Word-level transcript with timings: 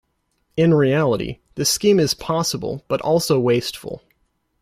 In 0.57 0.73
reality 0.73 1.41
this 1.53 1.69
scheme 1.69 1.99
is 1.99 2.15
possible, 2.15 2.83
but 2.87 3.01
also 3.01 3.39
wasteful. 3.39 4.01